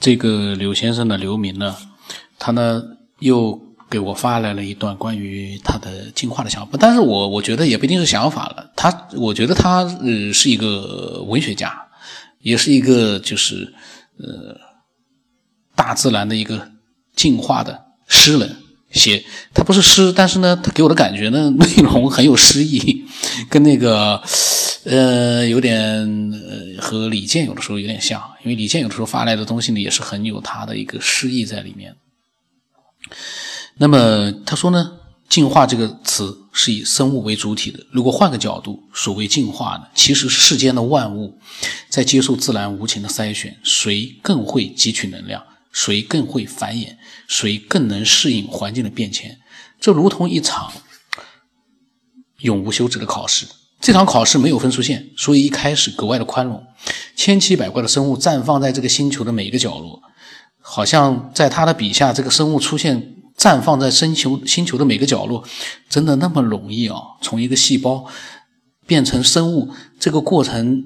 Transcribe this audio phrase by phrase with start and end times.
[0.00, 1.76] 这个刘先生的刘明呢，
[2.38, 2.82] 他呢
[3.18, 11.72] 又给我发来了一段关于他的进化的想法，但是我我觉得也不一定是想法了，他我觉得他呃是一个文学家，
[12.40, 13.74] 也是一个就是
[14.18, 14.56] 呃
[15.74, 16.70] 大自然的一个
[17.16, 18.56] 进化的诗人。
[18.90, 19.22] 写
[19.52, 23.04] 他不是诗，但是呢，他给我的感觉呢， 内容很有诗意，
[23.50, 24.22] 跟那个
[24.88, 25.76] 呃有点
[26.32, 31.94] 呃和李健有的时候有点像，因为李健有的时候发来的东西呢，也是很有他的一个诗意在里面。
[33.76, 34.98] 那么他说呢，
[35.28, 37.84] 进化这个词是以生物为主体的。
[37.92, 41.38] 如果换个角度，所谓进化呢，其实是世间的万物
[41.90, 45.44] 在接受自然无情的筛选，谁更会汲取能量？
[45.70, 46.96] 谁更会繁衍？
[47.28, 49.38] 谁更能适应环境的变迁？
[49.78, 50.72] 这如同一场
[52.38, 53.46] 永无休止的考试。
[53.80, 56.64] 这场考试没有分数线，所以一开始格外的宽容。
[57.14, 60.02] 千奇百怪的生物绽放在这个星球的每一个角落，
[60.60, 65.44] 好像在他的笔下，这个生物出现绽放在星球星球的每个角落，
[65.88, 66.98] 真的那么容易啊？
[67.22, 68.06] 从一个细胞
[68.86, 70.84] 变成生物，这个过程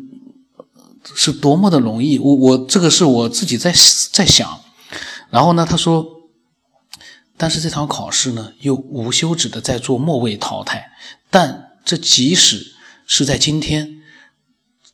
[1.15, 2.19] 是多么的容易？
[2.19, 3.73] 我我这个是我自己在
[4.13, 4.61] 在想。
[5.31, 6.07] 然后呢，他说，
[7.39, 10.91] 但是这场考试呢，又无休止的在做末位淘汰。
[11.31, 12.75] 但这即使
[13.15, 14.01] 是在今天，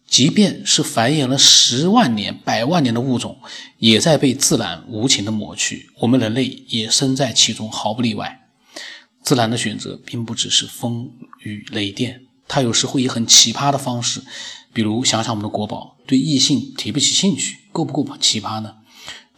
[0.09, 3.39] 即便是繁衍了十万年、百万年的物种，
[3.79, 5.91] 也在被自然无情的抹去。
[6.01, 8.49] 我们人类也身在其中，毫不例外。
[9.23, 11.13] 自然的选择并不只是风
[11.45, 14.25] 雨雷电，它有时会以很奇葩的方式，
[14.73, 18.79] 比如想想我们的国宝，对异性提不起兴趣，够不够奇葩呢？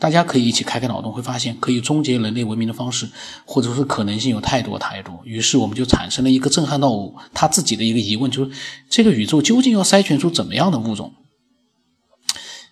[0.01, 3.09] 大家可以一起开开脑洞，会发现可以终结人类文明的方式，
[3.45, 5.21] 或者说是可能性有太多太多。
[5.25, 8.51] 于是我们就产生了一个震撼到我他自己的一个疑问，就是
[8.89, 11.13] 这个宇宙究竟要筛选出怎么样的物种？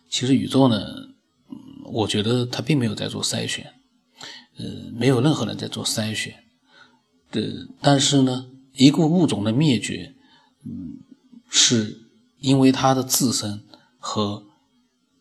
[0.08, 0.80] 其实宇宙呢，
[1.92, 3.74] 我觉得它并没有在做筛选，
[4.56, 6.34] 呃，没有任何人在做筛选。
[7.32, 7.42] 呃，
[7.82, 10.14] 但是呢，一个物种的灭绝，
[10.64, 10.96] 嗯，
[11.50, 13.60] 是因为它的自身
[13.98, 14.44] 和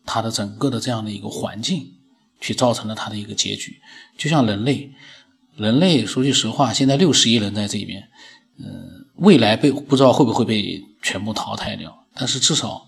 [0.06, 1.96] 它的整个的这样的一个环境。
[2.40, 3.82] 去造成了它的一个结局，
[4.18, 4.92] 就像人类，
[5.56, 8.08] 人类说句实话，现在六十亿人在这边，
[8.60, 12.86] 嗯，未来被不知道会不会被全部淘汰掉，但是至少，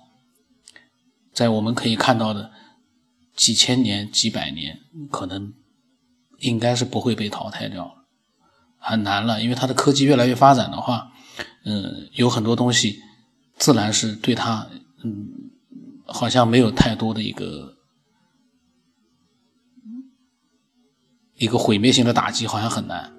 [1.33, 2.51] 在我们可以看到的
[3.35, 4.79] 几千年、几百年，
[5.09, 5.53] 可能
[6.39, 7.95] 应该是不会被淘汰掉
[8.77, 11.11] 很难了，因为它的科技越来越发展的话，
[11.65, 12.99] 嗯，有很多东西
[13.57, 14.67] 自然是对它，
[15.03, 15.27] 嗯，
[16.05, 17.78] 好像没有太多的一个。
[21.39, 23.11] 一个毁灭性的打击好像很难。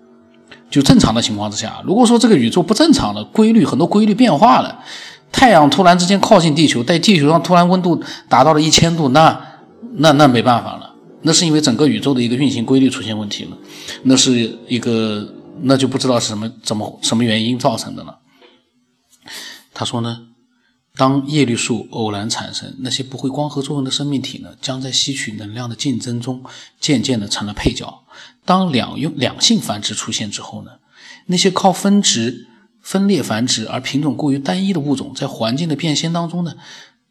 [0.71, 4.85] 就正常的情况之下，如果说这个宇宙不正常的规律，很多规律变化了，
[5.33, 9.41] 太阳突然之间靠近地球，在地球上突然温度达到了一千度，那
[9.95, 13.59] 那那没办法了，那是因为整个宇宙的一个运行规律出现问题了，
[14.05, 18.19] 那是一个那就不知道是什么怎么什么原因造成的了。
[19.75, 20.27] 他说呢。
[20.97, 26.43] 当叶绿素偶然产生，那些不会光合作用的生命体呢，将在吸取能量的竞争中
[26.79, 28.03] 渐渐的成了配角。
[28.45, 30.73] 当两用两性繁殖出现之后呢，
[31.27, 32.49] 那些靠分殖、
[32.81, 36.55] 分裂繁殖而品种过于单一的物种，在环境的变迁当中呢，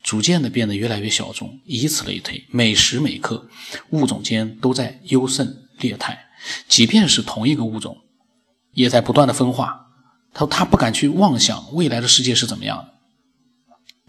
[0.04, 1.60] 逐渐的变得越来越小众。
[1.66, 3.48] 以此类推，每时每刻，
[3.92, 6.26] 物种间都在优胜劣汰，
[6.68, 7.98] 即便是同一个物种，
[8.74, 9.88] 也在不断的分化。
[10.34, 12.94] 他他不敢去妄想未来的世界是怎么样的。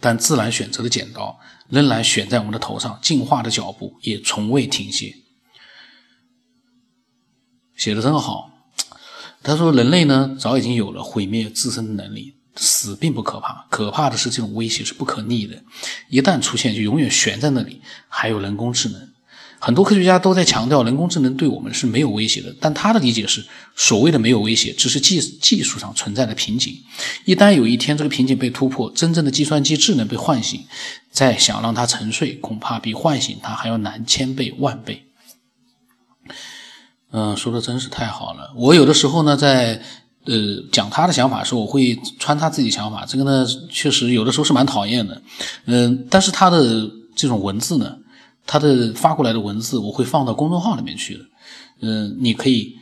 [0.00, 1.38] 但自然选择的剪刀
[1.68, 5.14] 仍然选在我们的头上，进化的脚步也从未停歇。
[7.80, 8.50] 写的真好。
[9.42, 12.34] 他说：“人类呢，早已经有了毁灭自身的能力。
[12.56, 15.62] 死并不可怕，可怕的是这种威胁是不可逆的，
[16.10, 17.80] 一旦出现就永远悬在那里。
[18.06, 19.08] 还有人工智能。”
[19.58, 26.76] 很多科学家都在强调人工智能对我们是没有威胁的，但他的理解是，所谓的没有威胁，只是技技术上存在的瓶颈。
[27.24, 30.66] 一旦有一天这个瓶颈被突破，真正的计算机智能被唤醒，
[31.10, 35.06] 再想让它沉睡，恐怕比唤醒它还要难千倍万倍。
[37.10, 38.52] 嗯，说的真是太好了。
[38.56, 39.80] 我有的时候呢，在
[40.24, 40.34] 呃
[40.72, 45.22] 讲他的想法时候，我会穿他自己想法，这个呢确实有的时候是蛮讨厌的。
[45.66, 47.96] 嗯，但是他的这种文字呢。
[48.46, 51.20] 他的发过来的文字我会放到公众号里面去的，
[51.82, 52.74] 嗯，你可以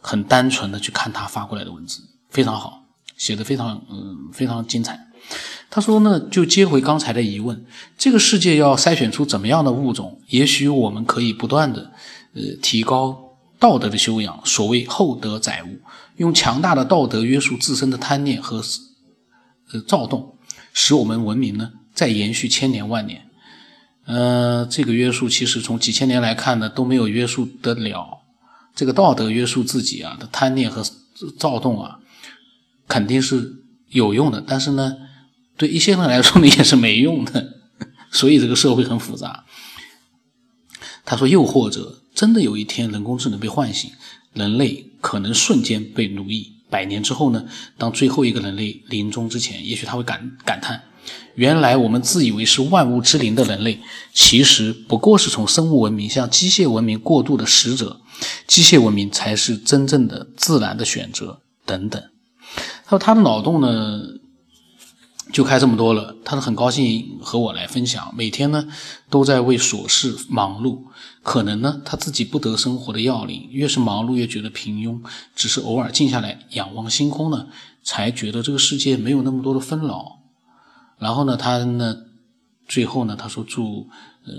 [0.00, 2.00] 很单纯的去看他发过来的文字，
[2.30, 2.84] 非常好，
[3.16, 5.08] 写的非常嗯非常精彩。
[5.70, 7.64] 他说呢，就接回刚才的疑问，
[7.96, 10.20] 这个世界要筛选出怎么样的物种？
[10.28, 11.90] 也许我们可以不断的
[12.34, 13.27] 呃提高
[13.58, 15.80] 道德的修养，所谓厚德载物，
[16.16, 18.62] 用强大的道德约束自身的贪念和
[19.72, 20.36] 呃躁动，
[20.72, 23.28] 使我们文明呢再延续千年万年。
[24.06, 28.20] 呃，这个约束其实从几千年来看呢，都没有约束得了。
[28.74, 30.82] 这个道德约束自己啊的贪念和
[31.36, 31.98] 躁动啊，
[32.86, 34.96] 肯定是有用的，但是呢，
[35.56, 37.54] 对一些人来说呢也是没用的。
[38.10, 39.44] 所以这个社会很复杂。
[41.04, 43.92] 他说，又或者真的有一天人工智能被唤醒，
[44.32, 46.54] 人类可能瞬间被奴役。
[46.68, 47.44] 百年之后呢，
[47.76, 50.82] 当最后一个人类临终之前，也许他会感感叹。
[51.36, 53.78] 原来我们自以为是万物之灵的人类，
[54.12, 58.00] 其实不过是从生物文明向机械文明过渡的使者，
[58.48, 61.40] 机械文明才是真正的自然的选择。
[61.64, 62.02] 等等，
[62.84, 64.00] 他说他的脑洞呢
[65.32, 68.14] 就开这么多了，他很高兴和我来分享。
[68.16, 68.66] 每天呢
[69.10, 70.84] 都在为琐事忙碌，
[71.22, 75.00] 可能呢他自己不得生活的要领，越是忙碌越觉得平庸，
[75.36, 77.48] 只是偶尔静下来仰望星空呢，
[77.82, 80.18] 才觉得这个世界没有那么多的纷扰。
[80.98, 81.96] 然后呢，他呢，
[82.66, 83.88] 最后呢，他说祝，
[84.24, 84.32] 呃，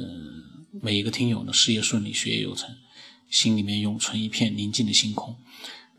[0.81, 2.69] 每一个听友呢事业顺利，学业有成，
[3.29, 5.37] 心里面永存一片宁静的星空。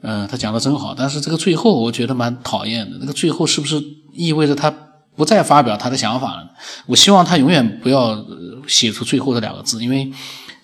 [0.02, 2.96] 嗯，他讲的真好，但是这个最后我觉得蛮讨厌的。
[2.98, 3.82] 那个最后是不是
[4.12, 4.70] 意味着他
[5.14, 6.50] 不再发表他的想法了？
[6.86, 8.24] 我希望他永远不要
[8.66, 10.12] 写出最后这两个字，因为，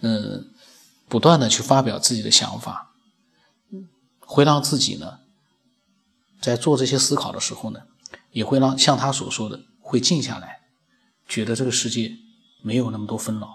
[0.00, 0.40] 呃，
[1.08, 2.92] 不断的去发表自己的想法，
[4.20, 5.18] 会让自己呢，
[6.40, 7.80] 在做这些思考的时候呢，
[8.32, 9.60] 也会让像他所说的。
[9.88, 10.62] 会静下来，
[11.28, 12.10] 觉得这个世界
[12.60, 13.50] 没有那么多纷扰。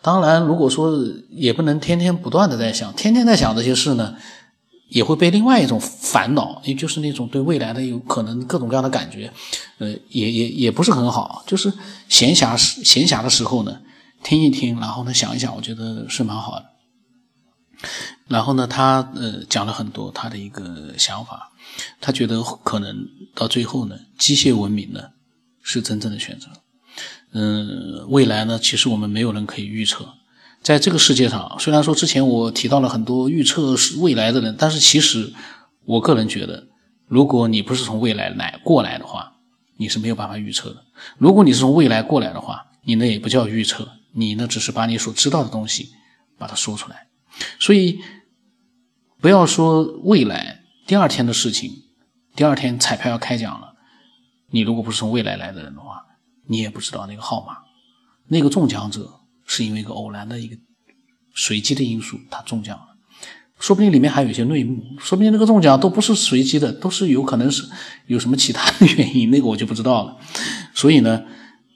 [0.00, 0.98] 当然，如果说
[1.28, 4.16] 也不能天天不断的在想，天天在想这些事呢，
[4.94, 9.32] 也会被另外一种烦恼，也就是那种对未来的有可能各种各样的感觉，
[9.78, 11.44] 呃，也也也不是很好。
[11.46, 11.72] 就是
[12.08, 13.80] 闲暇时闲暇的时候呢，
[14.22, 16.64] 听一听，然后呢想一想，我觉得是蛮好的。
[18.28, 21.50] 然后呢，他呃讲了很多他的一个想法，
[22.00, 25.00] 他觉得可能到最后呢，机械文明呢。
[25.66, 26.48] 是真正的选择，
[27.32, 28.58] 嗯，未来呢？
[28.58, 30.06] 其实我们没有人可以预测。
[30.64, 35.30] 在这个世界上，虽然说之前我提到了很多预测未来的人，但是其实
[35.84, 36.68] 我个人觉得，
[37.06, 39.34] 如果你不是从未来来过来的话，
[39.76, 40.82] 你是没有办法预测的。
[41.18, 45.90] 如果你是从未来过来的话，你那也不叫预测，你那只是把你所知道的东西
[46.38, 47.08] 把它说出来。
[47.60, 48.00] 所以
[49.20, 51.70] 不要说未来第二天的事情，
[52.34, 53.74] 第二天彩票要开奖了。
[54.50, 56.06] 你如果不是从未来来的人的话，
[56.46, 57.58] 你也不知道那个号码，
[58.28, 60.56] 那个中奖者是因为一个偶然的一个
[61.34, 62.96] 随机的因素他中奖了，
[63.58, 67.62] 说不定里面还有一些内幕，说不定那个中奖都不是随机的，都是有可能是
[68.06, 70.16] 有什么其他的 原因，那个我就不知道了。
[70.74, 71.24] 所以呢，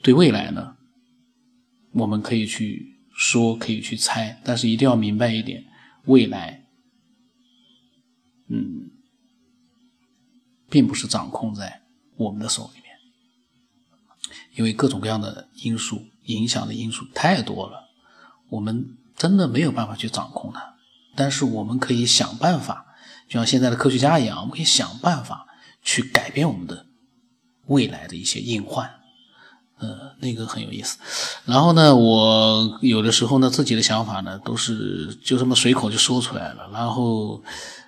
[0.02, 0.76] 对未来呢，
[1.92, 5.64] 我们可以去说，可以去猜，但是一定要明白一点，
[6.06, 6.64] 未来，
[8.48, 8.90] 嗯，
[10.68, 11.82] 并不是掌控在。
[12.16, 12.87] 我们的手里面，
[14.54, 17.88] 因为各种各样的因素影响的因素太多了，
[18.48, 20.74] 我们真的没有办法去掌控它。
[21.16, 22.86] 但是我们可以想办法，
[23.28, 25.46] 就像现在的科学家一样，我们可以想办法
[25.82, 26.86] 去改变我们的
[27.66, 28.90] 未来的一些隐患。
[29.80, 30.98] 呃，那个很有意思。
[31.44, 36.68] 然后呢，我有的时候呢，自己的想法呢，都是就这么随口就说出来了。
[36.72, 37.40] 然后，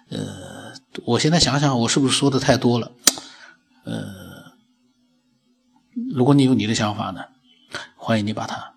[0.09, 0.73] 呃，
[1.05, 2.93] 我现在想想，我是不是说的太多了？
[3.83, 4.07] 呃，
[6.15, 7.25] 如果你有你的想法呢，
[7.97, 8.75] 欢迎你把它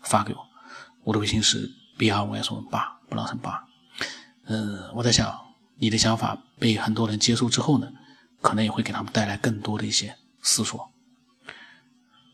[0.00, 0.46] 发给我。
[1.04, 3.64] 我的微信是 b r y s 八，不老成八。
[4.44, 5.38] 嗯，我在想，
[5.76, 7.92] 你的想法被很多人接受之后呢，
[8.40, 10.90] 可能也会给他们带来更多的一些思索。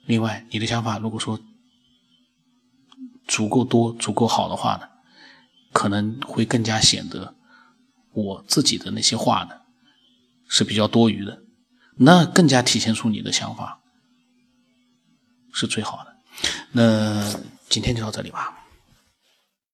[0.06, 1.40] 另外，你的想法如果说
[3.26, 4.88] 足够多、足够好的话呢，
[5.72, 7.34] 可能会更加显得
[8.12, 9.60] 我自己的那些话呢
[10.48, 11.41] 是比较多余的。
[11.96, 13.80] 那更加体现出你的想法
[15.52, 16.16] 是最好的。
[16.72, 18.61] 那今天就到这里吧。